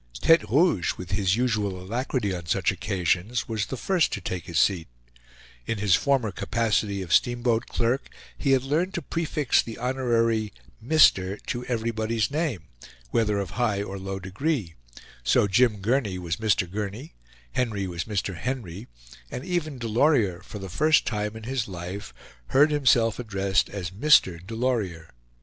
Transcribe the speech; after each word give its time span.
Tete 0.19 0.49
Rouge, 0.49 0.93
with 0.97 1.11
his 1.11 1.35
usual 1.35 1.79
alacrity 1.79 2.33
on 2.33 2.47
such 2.47 2.71
occasions, 2.71 3.47
was 3.47 3.67
the 3.67 3.77
first 3.77 4.11
to 4.13 4.19
take 4.19 4.45
his 4.47 4.57
seat. 4.59 4.87
In 5.67 5.77
his 5.77 5.93
former 5.93 6.31
capacity 6.31 7.03
of 7.03 7.13
steamboat 7.13 7.67
clerk, 7.67 8.09
he 8.35 8.53
had 8.53 8.63
learned 8.63 8.95
to 8.95 9.03
prefix 9.03 9.61
the 9.61 9.77
honorary 9.77 10.53
MISTER 10.81 11.37
to 11.45 11.63
everybody's 11.65 12.31
name, 12.31 12.63
whether 13.11 13.37
of 13.37 13.51
high 13.51 13.83
or 13.83 13.99
low 13.99 14.19
degree; 14.19 14.73
so 15.23 15.47
Jim 15.47 15.81
Gurney 15.81 16.17
was 16.17 16.37
Mr. 16.37 16.67
Gurney, 16.67 17.13
Henry 17.51 17.85
was 17.85 18.05
Mr. 18.05 18.37
Henry, 18.37 18.87
and 19.29 19.45
even 19.45 19.77
Delorier, 19.77 20.41
for 20.41 20.57
the 20.57 20.67
first 20.67 21.05
time 21.05 21.35
in 21.35 21.43
his 21.43 21.67
life, 21.67 22.11
heard 22.47 22.71
himself 22.71 23.19
addressed 23.19 23.69
as 23.69 23.91
Mr. 23.91 24.43
Delorier. 24.43 25.11